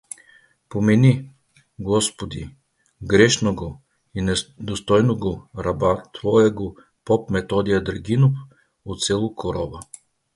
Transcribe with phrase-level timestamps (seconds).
[0.75, 1.11] Помени,
[1.89, 2.43] господи,
[3.11, 3.69] грешнаго
[4.13, 5.33] и недостойнаго
[5.67, 8.33] раба твоего поп Методия Драгинов,
[8.83, 9.81] от село Корова.